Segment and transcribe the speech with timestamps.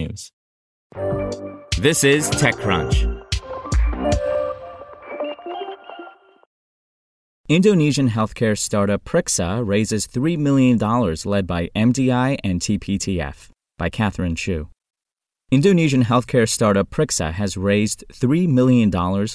[0.00, 0.30] technews.
[1.78, 3.16] This is TechCrunch.
[7.48, 10.78] Indonesian healthcare startup Prixa raises $3 million
[11.24, 14.68] led by MDI and TPTF by Catherine Shu.
[15.50, 18.88] Indonesian healthcare startup Prixa has raised $3 million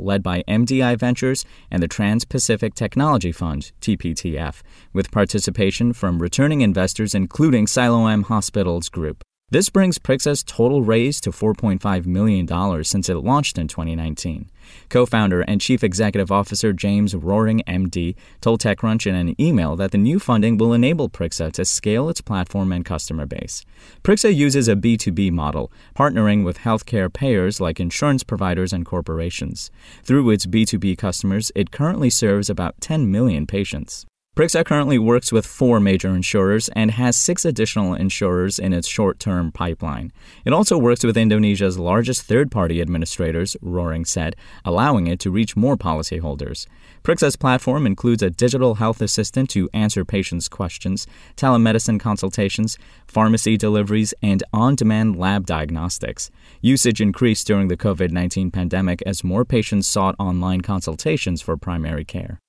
[0.00, 4.60] led by MDI Ventures and the Trans Pacific Technology Fund, TPTF,
[4.92, 9.22] with participation from returning investors including Siloam Hospitals Group.
[9.52, 14.48] This brings Prixa's total raise to $4.5 million since it launched in 2019.
[14.88, 19.90] Co founder and Chief Executive Officer James Roring, MD, told TechCrunch in an email that
[19.90, 23.64] the new funding will enable Prixa to scale its platform and customer base.
[24.04, 29.72] Prixa uses a B2B model, partnering with healthcare payers like insurance providers and corporations.
[30.04, 34.06] Through its B2B customers, it currently serves about 10 million patients.
[34.40, 39.18] Prixa currently works with four major insurers and has six additional insurers in its short
[39.18, 40.12] term pipeline.
[40.46, 45.56] It also works with Indonesia's largest third party administrators, Roring said, allowing it to reach
[45.56, 46.66] more policyholders.
[47.02, 54.14] Prixa's platform includes a digital health assistant to answer patients' questions, telemedicine consultations, pharmacy deliveries,
[54.22, 56.30] and on demand lab diagnostics.
[56.62, 62.06] Usage increased during the COVID 19 pandemic as more patients sought online consultations for primary
[62.06, 62.40] care.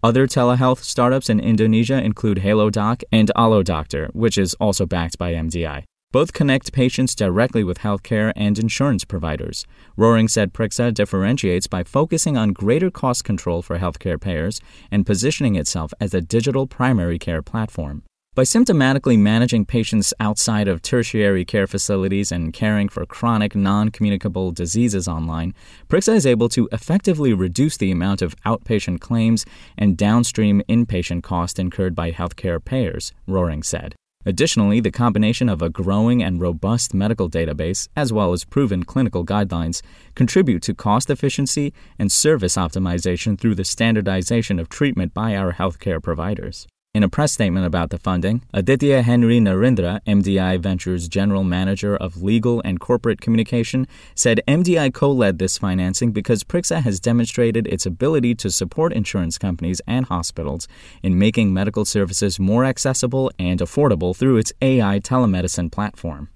[0.00, 5.82] Other telehealth startups in Indonesia include HaloDoc and Alodokter, which is also backed by MDI.
[6.12, 9.66] Both connect patients directly with healthcare and insurance providers.
[9.96, 14.60] Roring said Prixa differentiates by focusing on greater cost control for healthcare payers
[14.92, 18.04] and positioning itself as a digital primary care platform.
[18.38, 24.52] By symptomatically managing patients outside of tertiary care facilities and caring for chronic non communicable
[24.52, 25.54] diseases online,
[25.88, 29.44] Prixa is able to effectively reduce the amount of outpatient claims
[29.76, 33.96] and downstream inpatient cost incurred by healthcare payers, Roring said.
[34.24, 39.26] Additionally, the combination of a growing and robust medical database, as well as proven clinical
[39.26, 39.82] guidelines,
[40.14, 46.00] contribute to cost efficiency and service optimization through the standardization of treatment by our healthcare
[46.00, 46.68] providers.
[46.98, 52.24] In a press statement about the funding, Aditya Henry Narendra, MDI Ventures General Manager of
[52.24, 53.86] Legal and Corporate Communication,
[54.16, 59.38] said MDI co led this financing because Prixa has demonstrated its ability to support insurance
[59.38, 60.66] companies and hospitals
[61.00, 66.30] in making medical services more accessible and affordable through its AI telemedicine platform.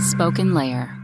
[0.00, 1.03] Spoken Layer.